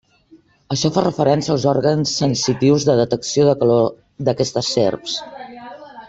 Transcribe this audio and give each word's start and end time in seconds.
Això 0.75 0.89
fa 0.95 1.01
referència 1.05 1.51
als 1.57 1.65
òrgans 1.73 2.13
sensitius 2.23 2.87
de 2.89 2.95
detecció 3.03 3.45
de 3.51 3.57
calor 3.63 3.85
d'aquestes 4.29 4.71
serps. 4.79 5.19